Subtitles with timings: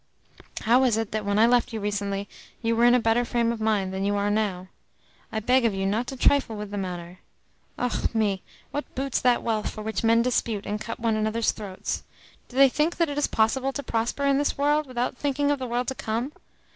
[0.61, 2.27] How is it that when I left you recently
[2.63, 4.69] you were in a better frame of mind than you are now?
[5.31, 7.19] I beg of you not to trifle with the matter.
[7.77, 8.41] Ah me!
[8.71, 12.01] what boots that wealth for which men dispute and cut one another's throats?
[12.49, 15.59] Do they think that it is possible to prosper in this world without thinking of
[15.59, 16.31] the world to come?